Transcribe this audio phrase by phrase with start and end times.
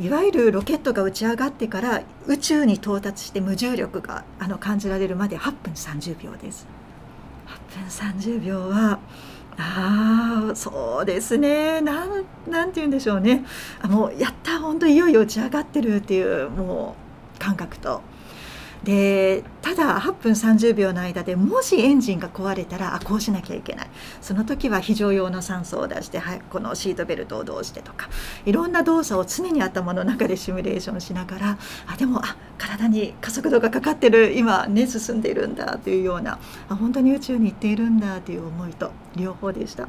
[0.00, 6.66] いわゆるロケットが打ち上がってから宇宙に到達して無重力があの感じられるまで8分30秒です。
[7.74, 8.98] 8分30秒は
[9.58, 11.80] ああそうですね。
[11.82, 13.44] なんなんて言うんでしょうね。
[13.82, 16.96] あもうやった本当いよいよ打ち上がってるっていうも
[17.36, 18.00] う感覚と。
[18.84, 28.08] でただ8分30秒の間でもしエンジンが壊れたらあこうしなきゃいけないその時は非常用の酸素を出して、はい、このシートベルトをどうしてとか
[28.44, 39.88] いろんな動作を常に頭の中でシミュレーションしながらあでもあ体に加速度がかかってる今ね進んでいるんだというようなあ本当に宇宙に行っているんだという思いと両方でした。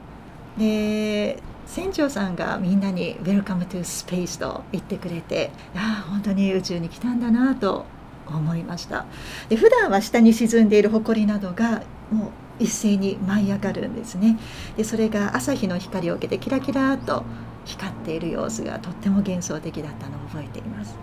[0.57, 7.85] で船長さんがみんなに「Welcome to Space」と言ってくれてああ本当に宇宙に来たんだなと
[8.31, 9.05] 思いました。
[9.49, 14.37] で普段は下に沈んでいる埃などがもう一斉に舞い上がるんですね。
[14.77, 17.23] でそれが朝日の光を受けてキラキラと
[17.65, 20.95] 光っている様子がとっても幻想的だったのを覚えています。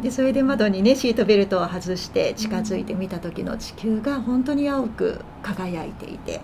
[0.00, 6.40] でそれで窓にねシートベルトを外して近づいてみた時の地球が本当に青く輝いていて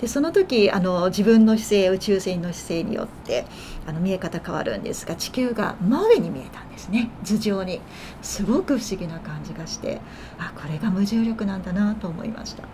[0.00, 3.46] でその時あの自分の姿勢宇宙船の姿勢によって
[3.86, 7.10] あの見え方変わるんですが地球が真上に見えたんですね。
[7.24, 7.80] 頭上に。
[8.22, 10.00] すごく不思議な感じがして
[10.38, 12.64] あこれが無重力なんだなと思いました。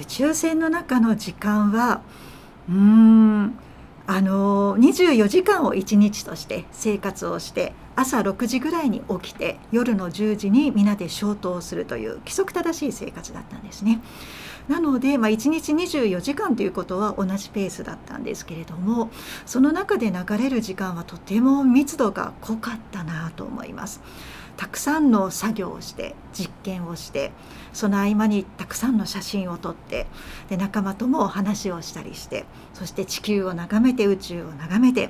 [0.00, 2.02] 宇宙船の中の時間は
[2.68, 3.58] うーん
[4.06, 14.00] あの24時間を1日として生活をして朝6時ぐらいに起きて夜の10時に皆で消灯するという規則正しい生活だったんですね。
[14.68, 19.10] なので、まあ、1日24時間ということは同じペースだったんですけれども
[19.44, 24.00] その中で流れる時間はとても密度が濃かったなと思います。
[24.56, 27.32] たくさんの作業をして実験をして
[27.72, 30.06] その合間にたくさんの写真を撮って
[30.48, 35.08] で仲間とも話をしたりしてそして地球を眺めて宇宙を眺めて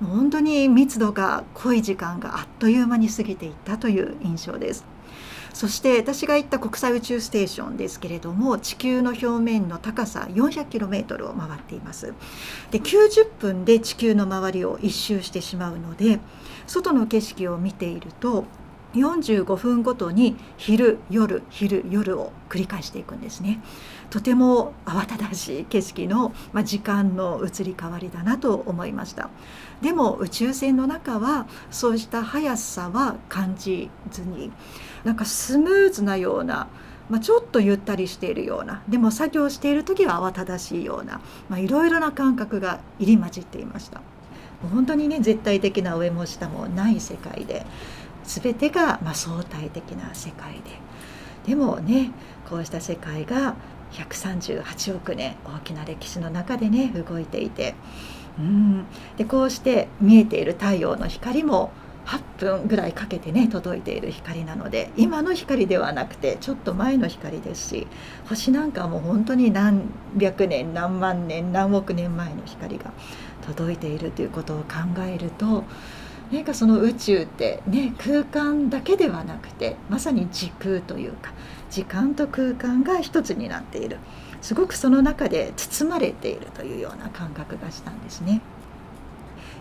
[0.00, 4.84] もう本当に密度が濃い時間があっという間に過ぎていったという印象です。
[5.52, 12.14] そして私が行った国際宇宙ステーションですけれども地球の表面の高さ 400km を回っています
[12.70, 16.20] で90分で地球の周りを一周してしまうので
[16.66, 18.46] 外の景色を見ていると
[18.94, 23.60] 45分ごとに昼夜昼夜を繰り返していくんですね。
[24.10, 29.30] とても慌ただしい景色の、まあ、時間の移り変わりだなと思いました。
[29.80, 34.52] でも宇宙船の中はそうした速さは感じずに
[35.04, 36.68] なんかスムーズなような
[37.08, 41.20] まあ、ちょっとゆったりしているようなでも作業している時は慌ただしいような
[41.58, 44.00] いろいろな感覚が入り混じっていました。
[44.70, 47.66] 本当にね絶対的な上も下もない世界で
[48.24, 50.60] 全てがま相対的な世界で。
[51.46, 52.12] でもね
[52.48, 53.56] こうした世界が
[53.92, 57.74] 138億年大きな歴史の中でね動いていて。
[58.38, 58.84] うん。
[59.16, 61.70] でこうして見えている太陽の光も
[62.06, 67.86] 8分ぐらいかけてね届いている光なので今の光ではなくてちょっと前の光ですし
[68.28, 69.82] 星なんかも本当に何
[70.16, 72.92] 百年何万年何億年前の光が
[73.46, 75.64] 届いているということを考えると
[76.32, 81.32] なんかその宇宙ってね空間だけではなくてまさに時空というか
[81.70, 83.98] 時間と空間が一つになっている
[84.40, 88.40] すごくその中で包まれているというような感覚がしたんですね。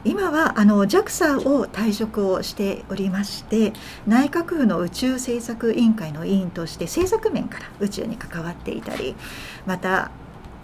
[0.04, 3.72] 今はあの JAXA を退職をしておりまして
[4.08, 9.16] 内閣府の宇宙政策委員会の委員として政策面から宇宙に関わっていたり
[9.68, 10.10] また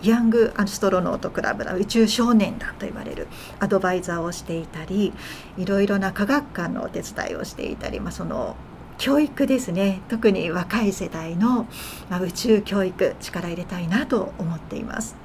[0.03, 3.27] ヤング・アストロノート・クラブの宇宙少年団と言われる
[3.59, 5.13] アドバイザーをしていたり
[5.57, 8.55] いろいろな科学館のお手伝いをしていたり、まあ、その
[8.97, 11.67] 教育ですね特に若い世代の、
[12.09, 15.15] まあ、宇宙教育力入れたいなと思っています。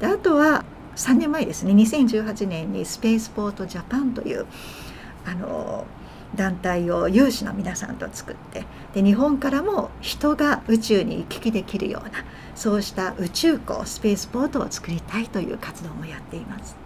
[0.00, 0.64] であとは
[0.96, 4.46] 3年前ですね2018年にスペースポートジャパンという
[5.24, 5.86] あの
[6.34, 8.64] 団体を有志の皆さんと作って
[8.94, 12.24] で日本からも人が宇宙に行き来できるような
[12.54, 16.76] そうした宇宙港スペースポートを作りたいという活動もやっています。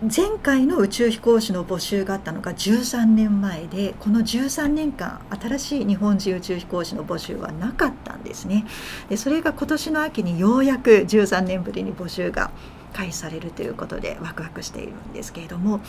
[0.00, 8.64] 前回の宇宙飛行士の募集があったのが13年前でこの13年間新しい日本人宇宙飛行士の募集はなかったんですね。
[9.08, 12.52] でそれが今年の秋にようやく13年ぶりに募集が
[12.92, 15.80] 開始されるということでワクワクしているんですけれども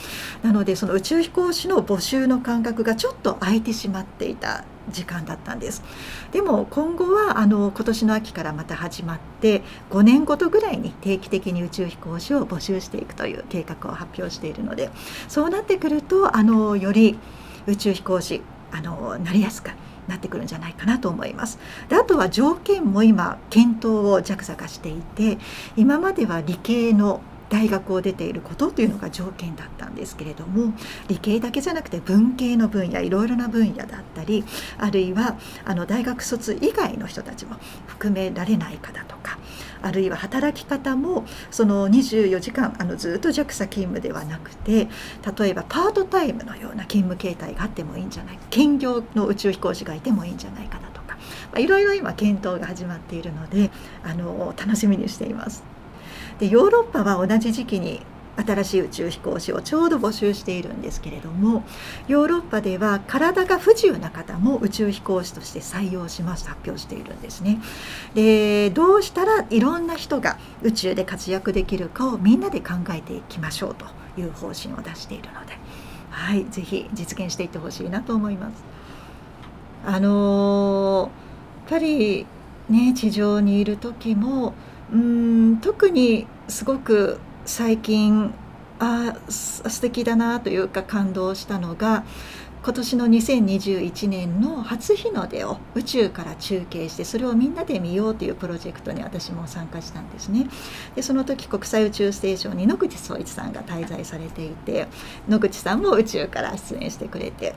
[0.43, 5.83] なのでその宇宙飛行士の募集の間隔がちょっと空いてしまっていた時間だったんです。
[6.31, 9.61] でも今後はあの今年の秋からまた始まって
[9.91, 14.89] 5年ごとぐらいに定期的に宇宙飛行士を募集していくという計画を発表しているので
[15.27, 17.19] そうなってくるとあのより
[17.67, 18.41] 宇宙飛行士
[18.71, 19.71] あのなりやすく
[20.09, 21.59] なってくるんじゃないかなと思います。
[21.87, 25.37] であとは条件も今検討を JAXA がしていて
[25.77, 30.73] 今までは理系の大学を出ていることというのが条件だったんですけれども
[31.07, 34.45] 理系だけじゃなくて文系の分野いろいろな分野だったり
[34.77, 37.55] あるいはあの大学卒以外の人たちも
[37.87, 39.18] 含められないかだとか
[39.81, 44.87] あるいは働き方もその24時間あのずっと JAXA 勤務ではなくて
[45.37, 51.17] 例えばパートタイムのような勤務形態があってもいいんじゃない兼業の宇宙飛行士がいてもいいんじゃないかなとか
[51.57, 53.71] いろいろ今検討が始まっているので
[54.03, 55.63] あの楽しみにしています。
[56.39, 58.01] でヨーロッパは同じ時期に
[58.45, 61.63] 新しい宇宙飛行士をちょうど募集しているんですけれども
[62.07, 67.59] ヨーロッパでは体が不自由な方も宇宙飛行士として採用しますと発表しているんですね。
[68.13, 73.85] でどうしたらいろんな人が宇宙で活躍できるかをみんなで考えていきましょうと
[74.19, 75.57] いう方針を出しているので、
[76.09, 78.63] はい、ぜひ実現していってほしいなと思います。
[79.85, 81.11] あの
[81.69, 82.25] やっぱり
[82.69, 84.53] ね地上にいる時も
[84.91, 87.19] うん特にすごく
[87.49, 88.31] 最近
[88.77, 92.03] あ素敵だなというか感動したのが
[92.63, 100.47] 今年の2021年の初日の出を宇宙から中継してそれをみんなで見ようというプロジェクトに私も参加したんですね。
[100.95, 104.87] でその時国際宇宙ステーションに野口聡一さんが滞在されていて
[105.27, 107.55] 野口さんも宇宙から出演してくれて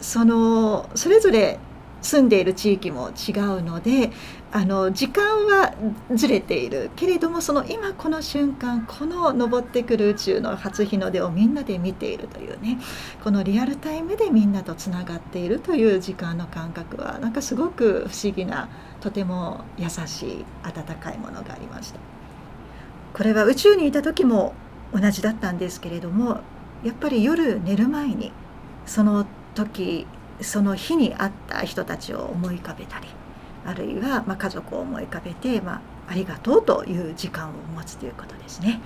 [0.00, 1.58] そのそれぞれ
[2.06, 4.10] 住んでいる地域も違うので
[4.52, 5.74] あの時間は
[6.14, 12.78] ずれているけれどもその今この瞬間この登ってくる宇宙の初日の出をみんなで見ているというね
[13.22, 18.68] このリアルタイムでみんなとつながっているという時間の感覚はなんかすごく不思議な
[19.00, 21.98] とても優しい温かいものがありました。
[23.12, 24.54] これは宇宙にいた時も
[24.92, 26.40] 同じだったんですけれども
[26.84, 28.30] やっぱり夜寝る前に
[28.84, 30.06] その時
[30.40, 33.08] その日に会った人たちを思い浮かべたり
[33.64, 38.80] あるいはま家族を思い浮かべて、まあ、ありがとうという時間を持つということですね。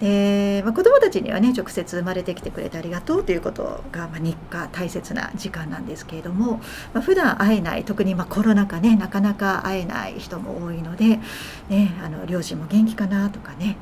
[0.00, 6.60] でまあ、子どもたちにはね直接生まれてきてくれてありがとうということが、まあ、日課大切な時間なんですけれども、
[6.92, 11.20] まあ、普段会えない特にまコロナ禍ねなかなか会えない人も多いので、
[11.68, 13.76] ね、あの両親も元気かなとかね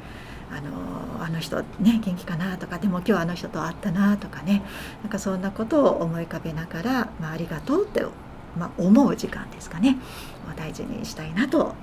[0.52, 4.62] あのあの人ね元気かなとかでも今日あの人と会ったなとかね。
[5.02, 8.04] なんかそんなことを思い浮かべながら、まあ、ありがとうって
[8.58, 9.96] まあ、思う時間ですかね。
[10.50, 11.74] を大事にしたいなと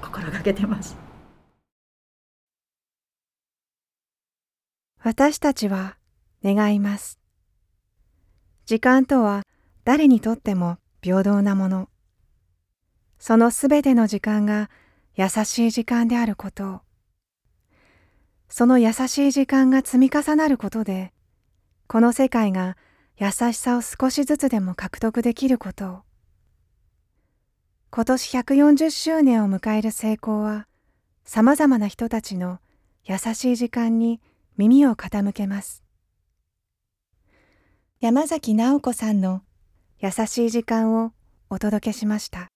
[0.00, 0.96] 心がけてます。
[5.02, 5.96] 私たちは
[6.44, 7.18] 願います。
[8.66, 9.42] 時間とは
[9.84, 11.88] 誰にとっても平等なもの。
[13.18, 14.68] そのすべての時間が
[15.14, 16.80] 優しい時間であることを
[18.48, 21.12] その優しい時間が積み重なることで
[21.88, 22.76] この世界が
[23.16, 25.98] 優しさを少しずつでも獲得できることを。
[27.90, 30.66] 今年140周年を迎える成功は、
[31.24, 32.58] さまざまな人たちの
[33.04, 34.20] 優しい時間に
[34.56, 35.82] 耳を傾けます。
[38.00, 39.42] 山崎直子さんの
[39.98, 41.12] 優しい時間を
[41.48, 42.48] お届けしました。